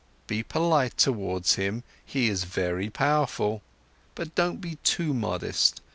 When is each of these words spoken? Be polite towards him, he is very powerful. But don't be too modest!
Be 0.25 0.41
polite 0.41 0.97
towards 0.97 1.57
him, 1.57 1.83
he 2.03 2.27
is 2.27 2.43
very 2.43 2.89
powerful. 2.89 3.61
But 4.15 4.33
don't 4.33 4.59
be 4.59 4.77
too 4.77 5.13
modest! 5.13 5.79